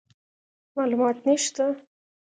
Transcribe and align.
معلومات 0.77 1.27
نشته، 1.27 1.63